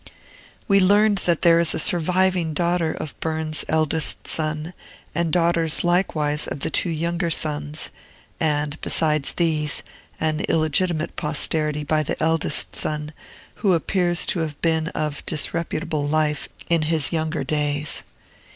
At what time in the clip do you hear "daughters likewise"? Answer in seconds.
5.31-6.47